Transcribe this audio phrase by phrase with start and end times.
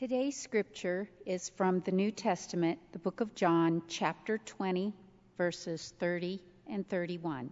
[0.00, 4.94] Today's scripture is from the New Testament, the book of John, chapter 20,
[5.36, 7.50] verses 30 and 31.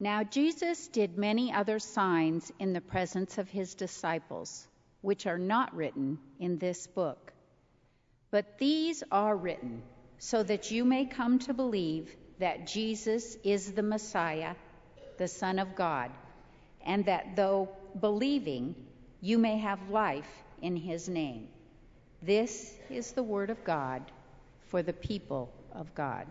[0.00, 4.66] Now Jesus did many other signs in the presence of his disciples,
[5.02, 7.34] which are not written in this book.
[8.30, 9.82] But these are written
[10.16, 14.54] so that you may come to believe that Jesus is the Messiah,
[15.18, 16.10] the Son of God,
[16.82, 17.68] and that though
[18.00, 18.74] believing,
[19.20, 21.46] you may have life in his name.
[22.22, 24.02] This is the word of God
[24.68, 26.26] for the people of God.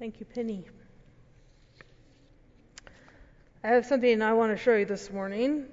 [0.00, 0.64] Thank you, Penny.
[3.62, 5.66] I have something I want to show you this morning.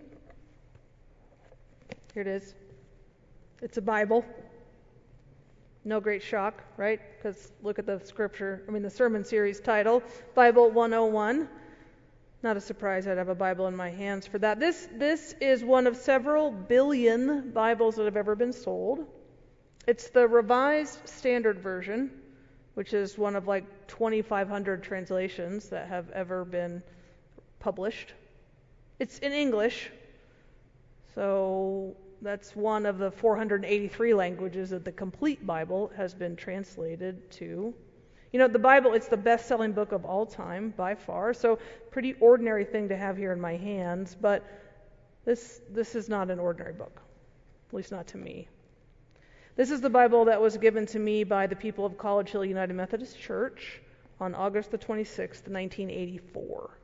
[2.13, 2.53] Here it is.
[3.63, 4.23] It's a Bible.
[5.85, 6.99] No great shock, right?
[7.17, 10.03] Because look at the scripture, I mean, the sermon series title
[10.35, 11.49] Bible 101.
[12.45, 14.59] Not a surprise I'd have a Bible in my hands for that.
[14.59, 19.07] This, this is one of several billion Bibles that have ever been sold.
[19.87, 22.11] It's the Revised Standard Version
[22.75, 26.83] which is one of like 2,500 translations that have ever been
[27.59, 28.13] published.
[28.99, 29.89] It's in English,
[31.15, 37.73] so that's one of the 483 languages that the complete Bible has been translated to.
[38.35, 41.57] You know, the Bible, it's the best selling book of all time by far, so
[41.89, 44.43] pretty ordinary thing to have here in my hands, but
[45.23, 47.01] this, this is not an ordinary book,
[47.69, 48.49] at least not to me.
[49.55, 52.43] This is the Bible that was given to me by the people of College Hill
[52.43, 53.79] United Methodist Church
[54.19, 56.77] on August the 26th, 1984.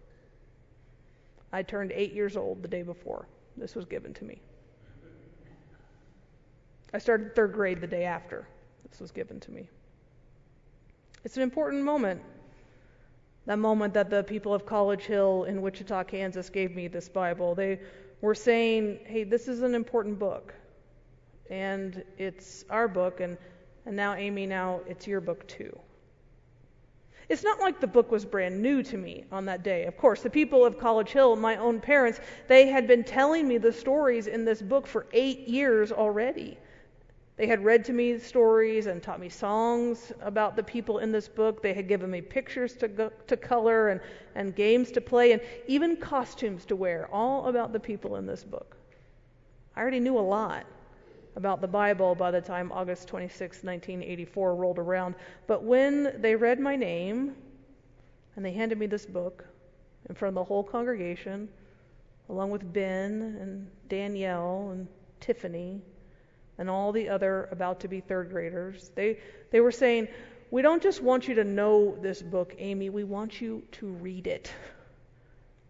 [1.52, 4.42] I turned eight years old the day before this was given to me.
[6.94, 8.48] I started third grade the day after
[8.90, 9.68] this was given to me.
[11.24, 12.22] It's an important moment.
[13.46, 17.56] That moment that the people of College Hill in Wichita, Kansas gave me this Bible.
[17.56, 17.80] They
[18.22, 20.54] were saying, hey, this is an important book
[21.52, 23.38] and it's our book, and,
[23.86, 25.78] and now, Amy, now it's your book too.
[27.28, 29.86] It's not like the book was brand new to me on that day.
[29.86, 33.58] Of course, the people of College Hill, my own parents, they had been telling me
[33.58, 36.58] the stories in this book for eight years already.
[37.38, 41.28] They had read to me stories and taught me songs about the people in this
[41.28, 41.62] book.
[41.62, 44.02] They had given me pictures to, go, to color and,
[44.36, 48.44] and games to play and even costumes to wear, all about the people in this
[48.44, 48.76] book.
[49.76, 50.66] I already knew a lot
[51.36, 55.16] about the Bible by the time August 26, 1984 rolled around.
[55.48, 57.36] But when they read my name
[58.36, 59.46] and they handed me this book
[60.10, 61.48] in front of the whole congregation,
[62.30, 64.88] along with Ben and Danielle and
[65.22, 65.82] Tiffany
[66.62, 69.18] and all the other about to be third graders, they,
[69.50, 70.08] they were saying,
[70.52, 74.28] We don't just want you to know this book, Amy, we want you to read
[74.28, 74.54] it.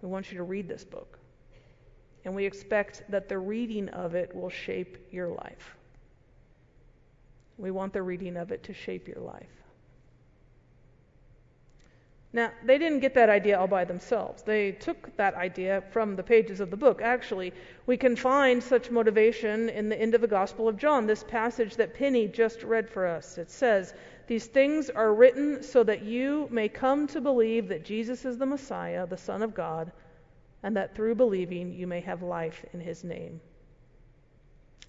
[0.02, 1.18] We want you to read this book
[2.26, 5.78] and we expect that the reading of it will shape your life.
[7.58, 9.61] We want the reading of it to shape your life.
[12.34, 14.42] Now, they didn't get that idea all by themselves.
[14.42, 17.02] They took that idea from the pages of the book.
[17.02, 17.52] Actually,
[17.86, 21.76] we can find such motivation in the end of the Gospel of John, this passage
[21.76, 23.38] that Penny just read for us.
[23.38, 23.94] It says,
[24.28, 28.46] These things are written so that you may come to believe that Jesus is the
[28.46, 29.92] Messiah, the Son of God
[30.64, 33.42] and that through believing you may have life in his name.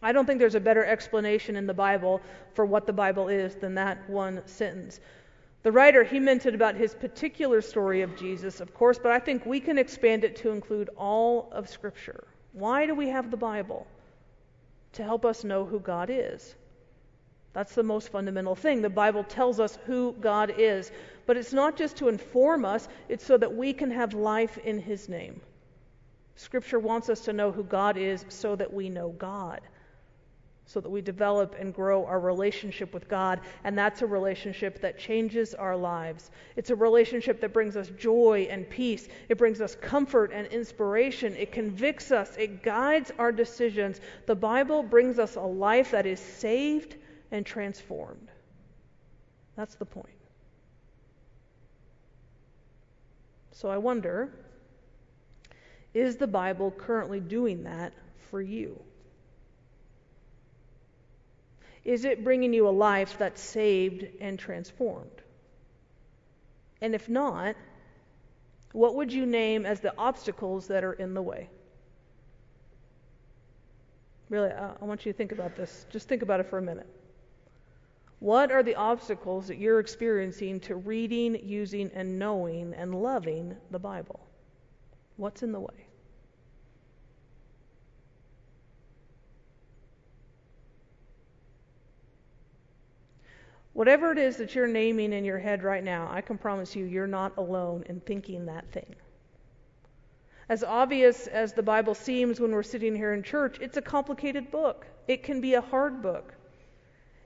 [0.03, 2.21] I don't think there's a better explanation in the Bible
[2.55, 5.01] for what the Bible is than that one sentence.
[5.63, 9.19] The writer, he meant it about his particular story of Jesus, of course, but I
[9.21, 12.25] think we can expand it to include all of Scripture.
[12.53, 13.87] Why do we have the Bible?
[14.95, 16.57] To help us know who God is.
[17.53, 18.83] That's the most fundamental thing.
[18.83, 20.91] The Bible tells us who God is.
[21.27, 24.79] But it's not just to inform us, it's so that we can have life in
[24.79, 25.41] His name.
[26.35, 29.61] Scripture wants us to know who God is so that we know God,
[30.73, 33.41] so that we develop and grow our relationship with God.
[33.65, 36.31] And that's a relationship that changes our lives.
[36.57, 41.37] It's a relationship that brings us joy and peace, it brings us comfort and inspiration,
[41.37, 44.01] it convicts us, it guides our decisions.
[44.27, 46.97] The Bible brings us a life that is saved
[47.31, 48.29] and transformed.
[49.57, 50.07] That's the point.
[53.53, 54.33] So I wonder
[55.93, 57.93] is the Bible currently doing that
[58.31, 58.83] for you?
[61.85, 65.23] Is it bringing you a life that's saved and transformed?
[66.81, 67.57] And if not,
[68.73, 71.49] what would you name as the obstacles that are in the way?
[74.29, 75.87] Really, I want you to think about this.
[75.91, 76.87] Just think about it for a minute.
[78.19, 83.81] What are the obstacles that you're experiencing to reading, using, and knowing and loving the
[83.81, 84.21] Bible?
[85.17, 85.82] What's in the way?
[93.73, 96.85] Whatever it is that you're naming in your head right now, I can promise you,
[96.85, 98.95] you're not alone in thinking that thing.
[100.49, 104.51] As obvious as the Bible seems when we're sitting here in church, it's a complicated
[104.51, 104.87] book.
[105.09, 106.35] It can be a hard book.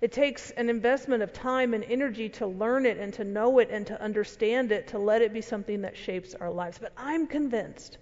[0.00, 3.70] It takes an investment of time and energy to learn it and to know it
[3.70, 6.78] and to understand it, to let it be something that shapes our lives.
[6.78, 7.98] But I'm convinced,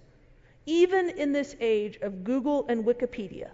[0.67, 3.49] even in this age of Google and Wikipedia,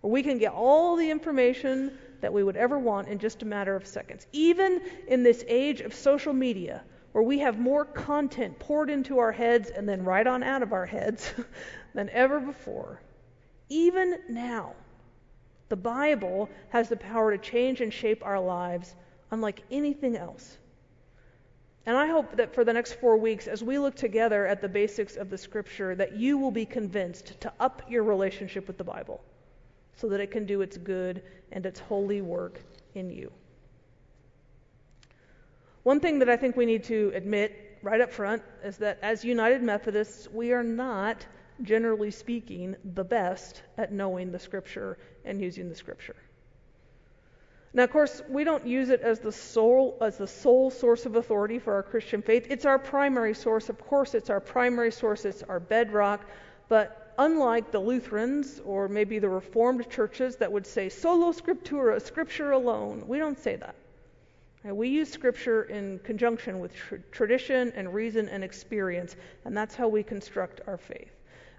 [0.00, 3.46] where we can get all the information that we would ever want in just a
[3.46, 6.82] matter of seconds, even in this age of social media,
[7.12, 10.72] where we have more content poured into our heads and then right on out of
[10.72, 11.32] our heads
[11.94, 13.00] than ever before,
[13.68, 14.74] even now,
[15.68, 18.94] the Bible has the power to change and shape our lives
[19.30, 20.56] unlike anything else.
[21.84, 24.68] And I hope that for the next four weeks, as we look together at the
[24.68, 28.84] basics of the Scripture, that you will be convinced to up your relationship with the
[28.84, 29.22] Bible
[29.98, 31.22] so that it can do its good
[31.52, 32.60] and its holy work
[32.94, 33.30] in you.
[35.82, 39.24] One thing that I think we need to admit right up front is that as
[39.24, 41.26] United Methodists, we are not,
[41.62, 46.16] generally speaking, the best at knowing the Scripture and using the Scripture.
[47.74, 51.16] Now, of course, we don't use it as the sole as the sole source of
[51.16, 52.46] authority for our Christian faith.
[52.48, 53.68] It's our primary source.
[53.68, 55.24] Of course, it's our primary source.
[55.24, 56.24] It's our bedrock.
[56.68, 62.52] But unlike the Lutherans or maybe the Reformed churches that would say sola scriptura, Scripture
[62.52, 63.74] alone, we don't say that.
[64.64, 69.88] We use Scripture in conjunction with tr- tradition and reason and experience, and that's how
[69.88, 71.12] we construct our faith.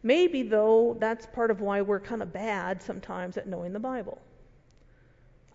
[0.04, 4.18] Maybe, though, that's part of why we're kind of bad sometimes at knowing the Bible.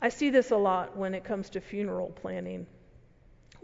[0.02, 2.66] I see this a lot when it comes to funeral planning.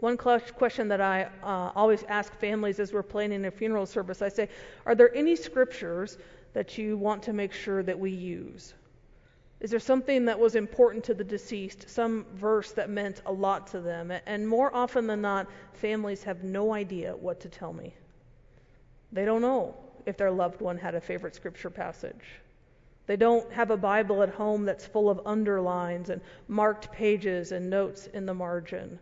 [0.01, 4.29] One question that I uh, always ask families as we're planning a funeral service, I
[4.29, 4.49] say,
[4.87, 6.17] Are there any scriptures
[6.53, 8.73] that you want to make sure that we use?
[9.59, 13.67] Is there something that was important to the deceased, some verse that meant a lot
[13.67, 14.11] to them?
[14.25, 17.93] And more often than not, families have no idea what to tell me.
[19.11, 19.75] They don't know
[20.07, 22.41] if their loved one had a favorite scripture passage.
[23.05, 27.69] They don't have a Bible at home that's full of underlines and marked pages and
[27.69, 28.97] notes in the margin.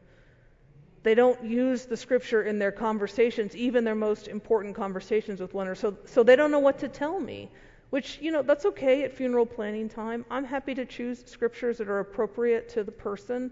[1.03, 5.67] They don't use the scripture in their conversations, even their most important conversations with one
[5.67, 5.79] another.
[5.79, 7.49] So, so they don't know what to tell me,
[7.89, 10.25] which, you know, that's okay at funeral planning time.
[10.29, 13.51] I'm happy to choose scriptures that are appropriate to the person.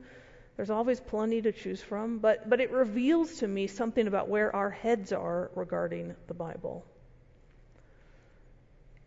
[0.57, 4.53] There's always plenty to choose from, but, but it reveals to me something about where
[4.55, 6.85] our heads are regarding the Bible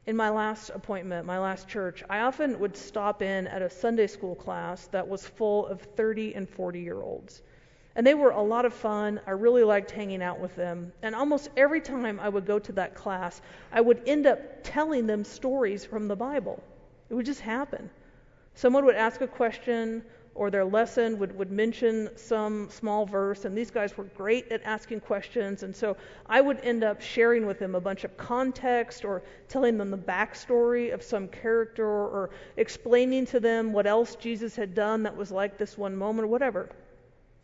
[0.07, 4.09] in my last appointment, my last church, I often would stop in at a Sunday
[4.09, 7.43] school class that was full of 30 and 40 year olds.
[7.97, 9.21] And they were a lot of fun.
[9.27, 10.93] I really liked hanging out with them.
[11.03, 13.43] And almost every time I would go to that class,
[13.73, 16.63] I would end up telling them stories from the Bible.
[17.09, 17.91] It would just happen.
[18.55, 20.03] Someone would ask a question
[20.35, 24.63] or their lesson would, would mention some small verse, and these guys were great at
[24.65, 25.65] asking questions.
[25.65, 25.97] And so
[26.27, 29.99] I would end up sharing with them a bunch of context or telling them the
[29.99, 35.17] backstory of some character or, or explaining to them what else Jesus had done that
[35.17, 36.71] was like this one moment or whatever.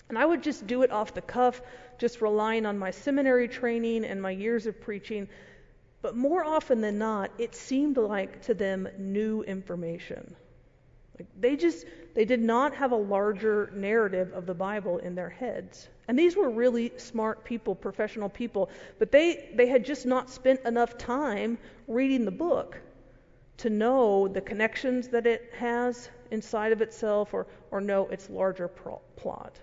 [0.08, 1.60] And I would just do it off the cuff,
[1.98, 5.28] just relying on my seminary training and my years of preaching.
[6.02, 10.36] But more often than not, it seemed like to them new information.
[11.18, 15.30] Like they just they did not have a larger narrative of the Bible in their
[15.30, 15.88] heads.
[16.08, 20.60] And these were really smart people, professional people, but they they had just not spent
[20.64, 22.78] enough time reading the book
[23.58, 28.68] to know the connections that it has inside of itself or or know its larger
[28.68, 29.58] pro- plot.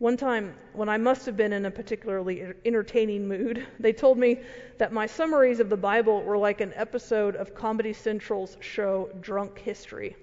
[0.00, 4.18] One time, when I must have been in a particularly er, entertaining mood, they told
[4.18, 4.40] me
[4.78, 9.58] that my summaries of the Bible were like an episode of Comedy Central's show Drunk
[9.58, 10.16] History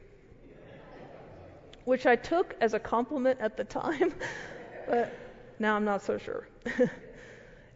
[1.87, 4.13] which I took as a compliment at the time,
[4.89, 5.09] but
[5.57, 6.45] now I'm not so sure.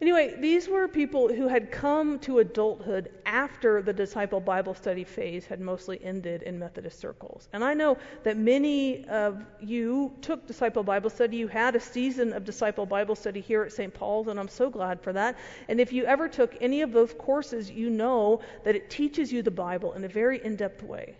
[0.02, 5.46] anyway, these were people who had come to adulthood after the disciple Bible study phase
[5.46, 7.48] had mostly ended in Methodist circles.
[7.52, 11.36] And I know that many of you took disciple Bible study.
[11.36, 13.94] You had a season of disciple Bible study here at St.
[13.94, 15.38] Paul's, and I'm so glad for that.
[15.68, 19.42] And if you ever took any of those courses, you know that it teaches you
[19.42, 21.16] the Bible in a very in depth way.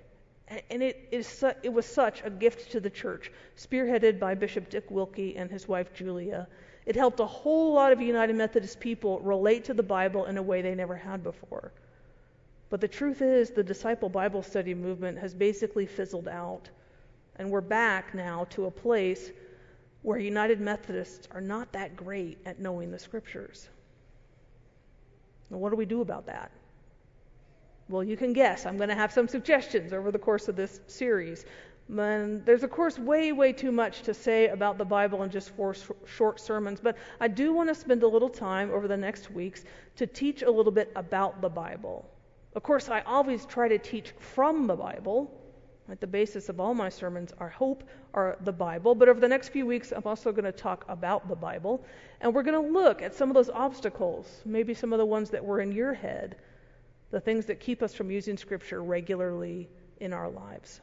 [0.71, 4.91] And it, is it was such a gift to the church, spearheaded by Bishop Dick
[4.91, 6.47] Wilke and his wife Julia.
[6.85, 10.43] It helped a whole lot of United Methodist people relate to the Bible in a
[10.43, 11.73] way they never had before.
[12.71, 16.69] But the truth is, the disciple Bible study movement has basically fizzled out.
[17.37, 19.31] And we're back now to a place
[20.03, 23.69] where United Methodists are not that great at knowing the scriptures.
[25.49, 26.51] What do we do about that?
[27.89, 28.65] Well, you can guess.
[28.65, 31.45] I'm going to have some suggestions over the course of this series.
[31.89, 35.51] And there's, of course, way, way too much to say about the Bible in just
[35.51, 35.75] four
[36.07, 39.65] short sermons, but I do want to spend a little time over the next weeks
[39.97, 42.09] to teach a little bit about the Bible.
[42.55, 45.39] Of course, I always try to teach from the Bible.
[45.89, 46.01] Right?
[46.01, 47.83] The basis of all my sermons, I hope,
[48.15, 48.95] are the Bible.
[48.95, 51.85] But over the next few weeks, I'm also going to talk about the Bible.
[52.21, 55.31] And we're going to look at some of those obstacles, maybe some of the ones
[55.31, 56.37] that were in your head,
[57.11, 59.69] the things that keep us from using Scripture regularly
[60.01, 60.81] in our lives.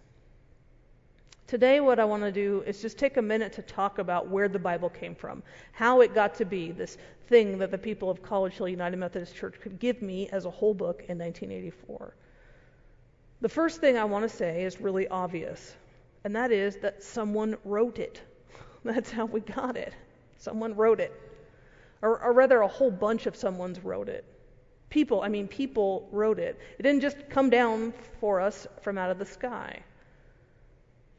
[1.50, 4.48] Today, what I want to do is just take a minute to talk about where
[4.48, 5.42] the Bible came from,
[5.72, 9.36] how it got to be this thing that the people of College Hill United Methodist
[9.36, 12.14] Church could give me as a whole book in 1984.
[13.42, 15.76] The first thing I want to say is really obvious,
[16.24, 18.22] and that is that someone wrote it.
[18.84, 19.96] That's how we got it.
[20.38, 21.20] Someone wrote it.
[22.04, 24.24] Or, or rather, a whole bunch of someone's wrote it.
[24.92, 26.60] People, I mean, people wrote it.
[26.78, 29.82] It didn't just come down for us from out of the sky.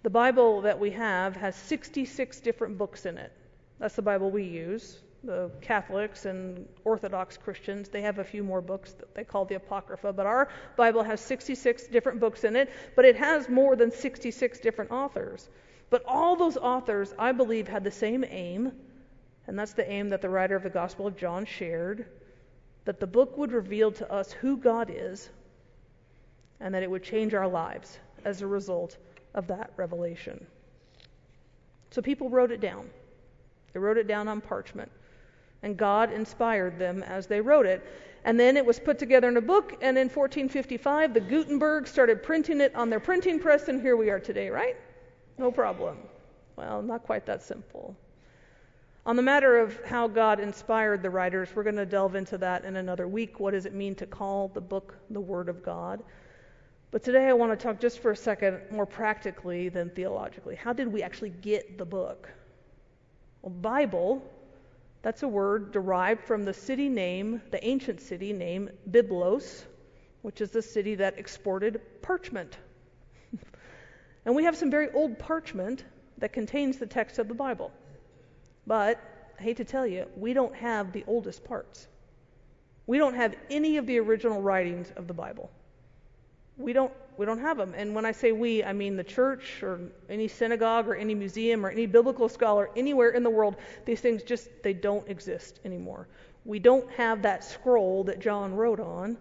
[0.02, 3.32] The Bible that we have has 66 different books in it.
[3.78, 4.98] That's the Bible we use.
[5.24, 9.56] The Catholics and Orthodox Christians, they have a few more books that they call the
[9.56, 13.90] Apocrypha, but our Bible has 66 different books in it, but it has more than
[13.90, 15.50] 66 different authors.
[15.90, 18.72] But all those authors, I believe, had the same aim,
[19.46, 22.06] and that's the aim that the writer of the Gospel of John shared
[22.86, 25.28] that the book would reveal to us who God is,
[26.58, 28.96] and that it would change our lives as a result
[29.34, 30.46] of that revelation.
[31.90, 32.88] So people wrote it down.
[33.72, 34.90] They wrote it down on parchment.
[35.62, 37.86] And God inspired them as they wrote it.
[38.24, 42.22] And then it was put together in a book, and in 1455, the Gutenberg started
[42.22, 44.76] printing it on their printing press, and here we are today, right?
[45.38, 45.96] No problem.
[46.56, 47.96] Well, not quite that simple.
[49.06, 52.66] On the matter of how God inspired the writers, we're going to delve into that
[52.66, 53.40] in another week.
[53.40, 56.02] What does it mean to call the book the Word of God?
[56.90, 60.56] But today I want to talk just for a second more practically than theologically.
[60.56, 62.28] How did we actually get the book?
[63.42, 64.28] Well, Bible,
[65.02, 69.66] that's a word derived from the city name, the ancient city name Byblos,
[70.22, 72.58] which is the city that exported parchment.
[74.24, 75.84] and we have some very old parchment
[76.18, 77.70] that contains the text of the Bible.
[78.66, 79.00] But
[79.38, 81.86] I hate to tell you, we don't have the oldest parts.
[82.88, 85.52] We don't have any of the original writings of the Bible
[86.60, 87.74] we don't we don't have them.
[87.76, 91.66] And when I say we, I mean the church or any synagogue or any museum
[91.66, 93.56] or any biblical scholar anywhere in the world.
[93.84, 96.08] These things just they don't exist anymore.
[96.44, 99.18] We don't have that scroll that John wrote on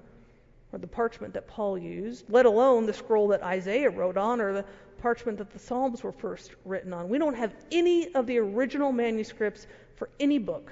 [0.71, 4.53] or the parchment that Paul used, let alone the scroll that Isaiah wrote on or
[4.53, 4.65] the
[5.01, 7.09] parchment that the Psalms were first written on.
[7.09, 10.71] We don't have any of the original manuscripts for any book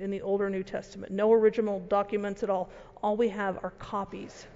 [0.00, 1.12] in the Old or New Testament.
[1.12, 2.70] No original documents at all.
[3.02, 4.46] All we have are copies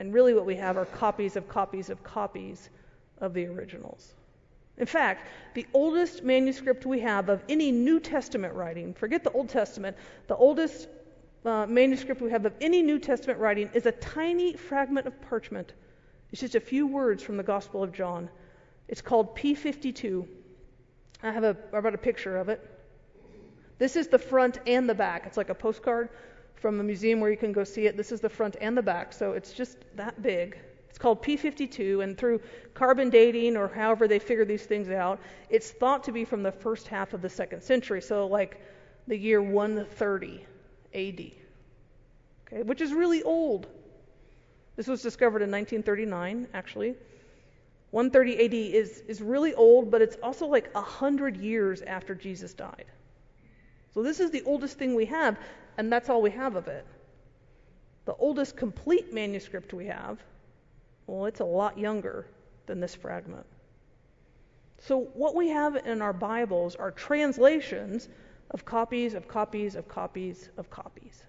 [0.00, 2.70] and really, what we have are copies of copies of copies
[3.18, 4.14] of the originals.
[4.76, 9.48] In fact, the oldest manuscript we have of any New Testament writing, forget the Old
[9.48, 9.96] Testament,
[10.26, 10.88] the oldest
[11.44, 15.74] uh, manuscript we have of any New Testament writing is a tiny fragment of parchment.
[16.32, 18.28] It's just a few words from the Gospel of John.
[18.88, 20.26] It's called P52.
[21.22, 22.60] I have a, I brought a picture of it.
[23.78, 25.26] This is the front and the back.
[25.26, 26.08] It's like a postcard
[26.54, 27.96] from a museum where you can go see it.
[27.96, 30.58] This is the front and the back, so it's just that big.
[30.88, 32.40] It's called P52, and through
[32.72, 35.20] carbon dating or however they figure these things out,
[35.50, 38.60] it's thought to be from the first half of the second century, so like
[39.08, 40.46] the year 130
[40.94, 41.32] AD,
[42.46, 43.66] okay, which is really old.
[44.76, 46.94] This was discovered in 1939, actually.
[47.90, 52.86] 130 AD is, is really old, but it's also like 100 years after Jesus died.
[53.94, 55.38] So this is the oldest thing we have
[55.76, 56.86] and that's all we have of it.
[58.04, 60.18] The oldest complete manuscript we have,
[61.06, 62.26] well, it's a lot younger
[62.66, 63.46] than this fragment.
[64.78, 68.08] So, what we have in our Bibles are translations
[68.50, 71.22] of copies of copies of copies of copies.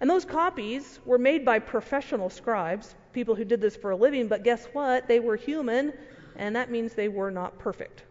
[0.00, 4.28] And those copies were made by professional scribes, people who did this for a living,
[4.28, 5.08] but guess what?
[5.08, 5.92] They were human,
[6.36, 8.04] and that means they were not perfect.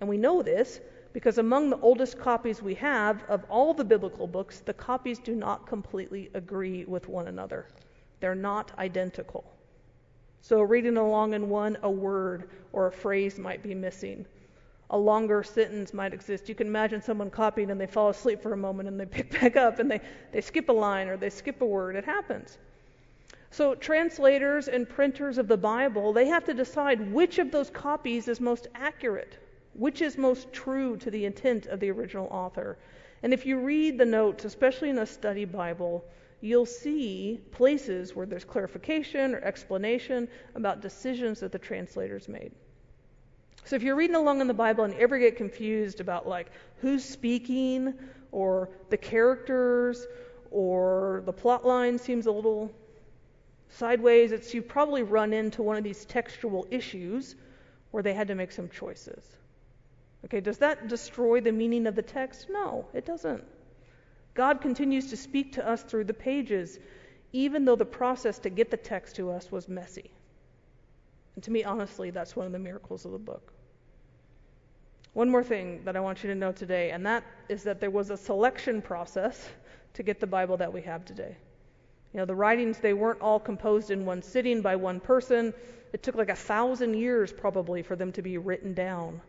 [0.00, 0.80] And we know this
[1.12, 5.34] because among the oldest copies we have of all the biblical books, the copies do
[5.34, 7.66] not completely agree with one another.
[8.20, 9.44] They're not identical.
[10.42, 14.24] So, reading along in one, a word or a phrase might be missing.
[14.90, 16.48] A longer sentence might exist.
[16.48, 19.30] You can imagine someone copying and they fall asleep for a moment and they pick
[19.40, 20.00] back up and they,
[20.32, 21.96] they skip a line or they skip a word.
[21.96, 22.58] It happens.
[23.50, 28.28] So, translators and printers of the Bible, they have to decide which of those copies
[28.28, 29.38] is most accurate
[29.74, 32.78] which is most true to the intent of the original author.
[33.22, 36.04] And if you read the notes, especially in a study Bible,
[36.40, 42.52] you'll see places where there's clarification or explanation about decisions that the translators made.
[43.64, 46.50] So if you're reading along in the Bible and you ever get confused about like
[46.78, 47.94] who's speaking
[48.32, 50.06] or the characters
[50.50, 52.72] or the plot line seems a little
[53.68, 57.36] sideways, it's you probably run into one of these textual issues
[57.90, 59.22] where they had to make some choices.
[60.24, 62.48] Okay, does that destroy the meaning of the text?
[62.50, 63.44] No, it doesn't.
[64.34, 66.78] God continues to speak to us through the pages,
[67.32, 70.10] even though the process to get the text to us was messy.
[71.34, 73.52] And to me, honestly, that's one of the miracles of the book.
[75.12, 77.90] One more thing that I want you to know today, and that is that there
[77.90, 79.48] was a selection process
[79.94, 81.36] to get the Bible that we have today.
[82.12, 85.54] You know, the writings, they weren't all composed in one sitting by one person.
[85.92, 89.20] It took like a thousand years probably for them to be written down.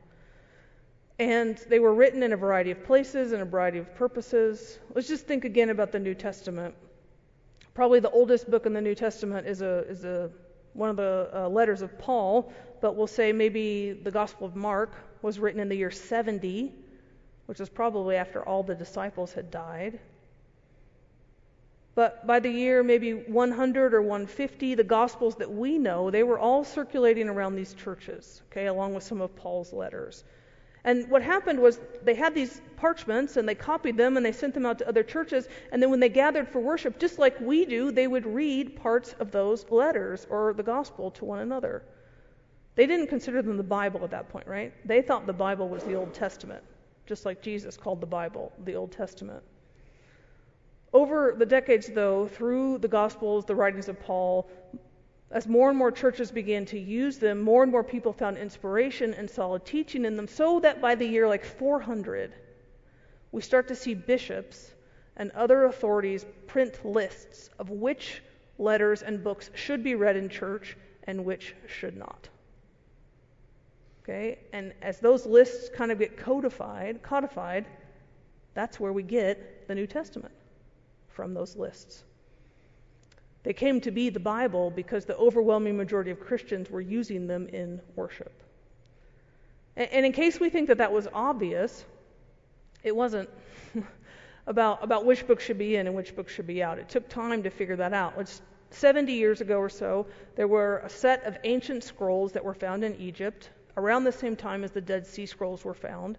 [1.19, 4.79] And they were written in a variety of places and a variety of purposes.
[4.93, 6.73] Let's just think again about the New Testament.
[7.73, 10.31] Probably the oldest book in the New Testament is a is a
[10.73, 12.51] one of the uh, letters of Paul,
[12.81, 16.73] but we'll say maybe the Gospel of Mark was written in the year 70,
[17.45, 19.99] which is probably after all the disciples had died.
[21.93, 26.39] But by the year maybe 100 or 150, the Gospels that we know, they were
[26.39, 30.23] all circulating around these churches, okay, along with some of Paul's letters.
[30.83, 34.53] And what happened was they had these parchments and they copied them and they sent
[34.53, 35.47] them out to other churches.
[35.71, 39.13] And then when they gathered for worship, just like we do, they would read parts
[39.19, 41.83] of those letters or the gospel to one another.
[42.75, 44.73] They didn't consider them the Bible at that point, right?
[44.87, 46.63] They thought the Bible was the Old Testament,
[47.05, 49.43] just like Jesus called the Bible the Old Testament.
[50.93, 54.49] Over the decades, though, through the Gospels, the writings of Paul,
[55.31, 59.13] as more and more churches began to use them, more and more people found inspiration
[59.13, 62.33] and solid teaching in them, so that by the year like 400,
[63.31, 64.73] we start to see bishops
[65.15, 68.21] and other authorities print lists of which
[68.57, 72.27] letters and books should be read in church and which should not.
[74.03, 74.39] Okay?
[74.51, 77.65] And as those lists kind of get codified, codified,
[78.53, 80.33] that's where we get the New Testament
[81.07, 82.03] from those lists.
[83.43, 87.47] They came to be the Bible because the overwhelming majority of Christians were using them
[87.47, 88.31] in worship.
[89.75, 91.85] And in case we think that that was obvious,
[92.83, 93.29] it wasn't
[94.47, 96.77] about, about which book should be in and which book should be out.
[96.77, 98.13] It took time to figure that out.
[98.17, 102.53] It's 70 years ago or so, there were a set of ancient scrolls that were
[102.53, 106.17] found in Egypt around the same time as the Dead Sea Scrolls were found.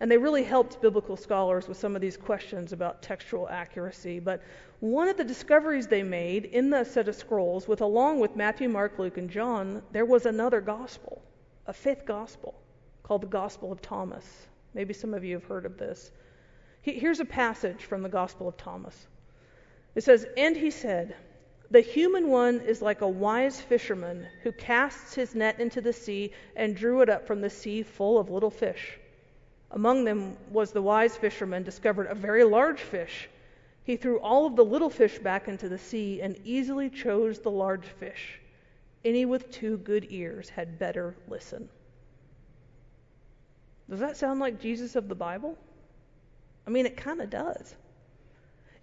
[0.00, 4.18] And they really helped biblical scholars with some of these questions about textual accuracy.
[4.18, 4.42] But
[4.80, 8.68] one of the discoveries they made in the set of scrolls, with along with Matthew,
[8.68, 11.22] Mark, Luke, and John, there was another gospel,
[11.66, 12.54] a fifth gospel,
[13.02, 14.26] called the Gospel of Thomas.
[14.74, 16.10] Maybe some of you have heard of this.
[16.82, 19.06] Here's a passage from the Gospel of Thomas.
[19.94, 21.16] It says, And he said,
[21.70, 26.32] The human one is like a wise fisherman who casts his net into the sea
[26.56, 28.98] and drew it up from the sea full of little fish.
[29.74, 33.28] Among them was the wise fisherman, discovered a very large fish.
[33.82, 37.50] He threw all of the little fish back into the sea and easily chose the
[37.50, 38.40] large fish.
[39.04, 41.68] Any with two good ears had better listen.
[43.90, 45.58] Does that sound like Jesus of the Bible?
[46.66, 47.74] I mean, it kind of does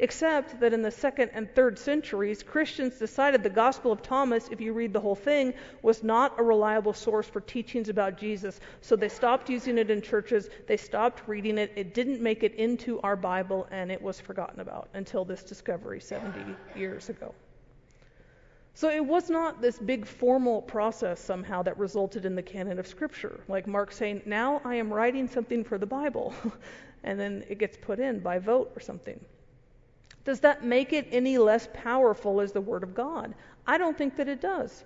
[0.02, 4.60] except that in the second and third centuries, Christians decided the Gospel of Thomas, if
[4.60, 8.60] you read the whole thing, was not a reliable source for teachings about Jesus.
[8.82, 12.56] So they stopped using it in churches, they stopped reading it, it didn't make it
[12.56, 17.36] into our Bible, and it was forgotten about until this discovery 70 years ago.
[18.74, 22.88] So it was not this big formal process somehow that resulted in the canon of
[22.88, 26.34] Scripture, like Mark saying, Now I am writing something for the Bible,
[27.04, 29.24] and then it gets put in by vote or something.
[30.24, 33.34] Does that make it any less powerful as the Word of God?
[33.66, 34.84] I don't think that it does.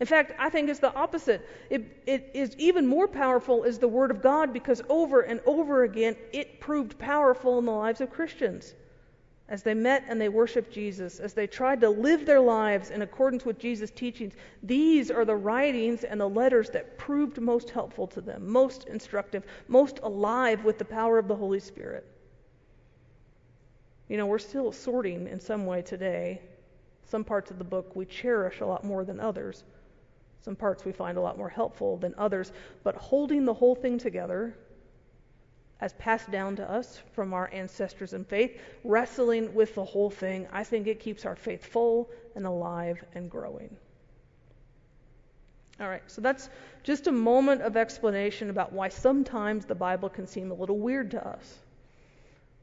[0.00, 1.44] In fact, I think it's the opposite.
[1.70, 5.82] It, it is even more powerful as the Word of God because over and over
[5.82, 8.74] again it proved powerful in the lives of Christians.
[9.48, 13.02] As they met and they worshiped Jesus, as they tried to live their lives in
[13.02, 18.06] accordance with Jesus' teachings, these are the writings and the letters that proved most helpful
[18.08, 22.06] to them, most instructive, most alive with the power of the Holy Spirit.
[24.08, 26.40] You know, we're still sorting in some way today.
[27.04, 29.64] Some parts of the book we cherish a lot more than others.
[30.40, 32.52] Some parts we find a lot more helpful than others.
[32.84, 34.56] But holding the whole thing together,
[35.80, 40.46] as passed down to us from our ancestors in faith, wrestling with the whole thing,
[40.52, 43.76] I think it keeps our faith full and alive and growing.
[45.80, 46.48] All right, so that's
[46.82, 51.12] just a moment of explanation about why sometimes the Bible can seem a little weird
[51.12, 51.58] to us.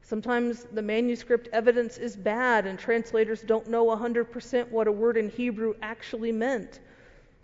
[0.06, 5.28] Sometimes the manuscript evidence is bad and translators don't know 100% what a word in
[5.28, 6.78] Hebrew actually meant.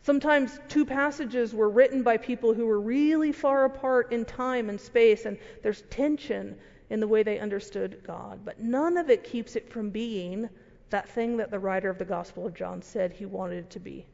[0.04, 4.80] Sometimes two passages were written by people who were really far apart in time and
[4.80, 6.56] space, and there's tension
[6.88, 8.44] in the way they understood God.
[8.44, 10.48] But none of it keeps it from being
[10.90, 13.80] that thing that the writer of the Gospel of John said he wanted it to
[13.80, 14.06] be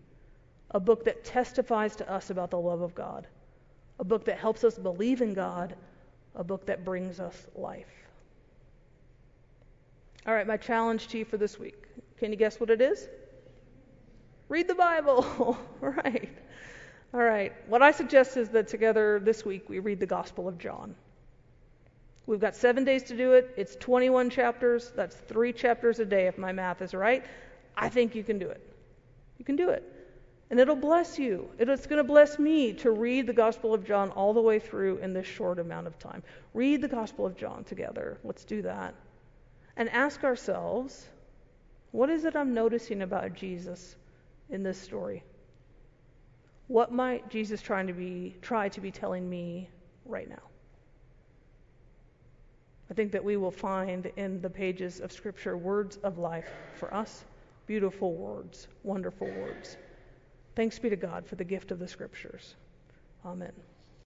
[0.70, 3.26] a book that testifies to us about the love of God,
[3.98, 5.76] a book that helps us believe in God,
[6.34, 7.97] a book that brings us life.
[10.26, 11.84] All right, my challenge to you for this week.
[12.18, 13.08] Can you guess what it is?
[14.48, 15.24] Read the Bible.
[15.40, 16.28] All right.
[17.14, 17.52] All right.
[17.68, 20.94] What I suggest is that together this week we read the Gospel of John.
[22.26, 23.54] We've got seven days to do it.
[23.56, 24.92] It's 21 chapters.
[24.94, 27.24] That's three chapters a day, if my math is right.
[27.74, 28.62] I think you can do it.
[29.38, 29.82] You can do it.
[30.50, 31.48] And it'll bless you.
[31.58, 34.98] It's going to bless me to read the Gospel of John all the way through
[34.98, 36.22] in this short amount of time.
[36.52, 38.18] Read the Gospel of John together.
[38.24, 38.94] Let's do that.
[39.78, 41.08] And ask ourselves
[41.92, 43.96] what is it I'm noticing about Jesus
[44.50, 45.22] in this story?
[46.66, 49.70] What might Jesus trying to be try to be telling me
[50.04, 50.42] right now?
[52.90, 56.92] I think that we will find in the pages of Scripture words of life for
[56.92, 57.24] us,
[57.66, 59.76] beautiful words, wonderful words.
[60.56, 62.54] Thanks be to God for the gift of the Scriptures.
[63.24, 63.52] Amen.